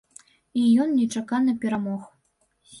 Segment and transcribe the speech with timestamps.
[0.61, 2.11] І ён нечакана перамог.